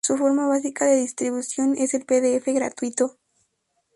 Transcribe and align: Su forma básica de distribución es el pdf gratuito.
Su 0.03 0.17
forma 0.17 0.47
básica 0.47 0.85
de 0.85 0.95
distribución 0.95 1.75
es 1.77 1.93
el 1.93 2.05
pdf 2.07 2.47
gratuito. 2.55 3.17